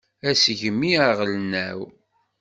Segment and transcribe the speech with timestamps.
[0.29, 1.79] Asegmi aɣelnaw.